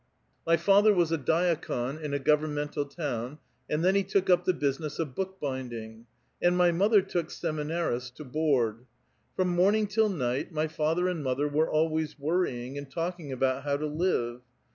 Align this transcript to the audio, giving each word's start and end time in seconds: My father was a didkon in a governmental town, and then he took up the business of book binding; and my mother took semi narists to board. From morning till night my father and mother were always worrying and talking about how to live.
My 0.47 0.57
father 0.57 0.95
was 0.95 1.11
a 1.11 1.17
didkon 1.19 2.01
in 2.01 2.11
a 2.11 2.17
governmental 2.17 2.85
town, 2.85 3.37
and 3.69 3.85
then 3.85 3.93
he 3.93 4.03
took 4.03 4.31
up 4.31 4.45
the 4.45 4.51
business 4.55 4.97
of 4.97 5.13
book 5.13 5.39
binding; 5.39 6.07
and 6.41 6.57
my 6.57 6.71
mother 6.71 7.03
took 7.03 7.29
semi 7.29 7.61
narists 7.65 8.11
to 8.15 8.23
board. 8.23 8.87
From 9.35 9.49
morning 9.49 9.85
till 9.85 10.09
night 10.09 10.51
my 10.51 10.67
father 10.67 11.07
and 11.07 11.23
mother 11.23 11.47
were 11.47 11.69
always 11.71 12.17
worrying 12.17 12.79
and 12.79 12.89
talking 12.89 13.31
about 13.31 13.61
how 13.63 13.77
to 13.77 13.85
live. 13.85 14.41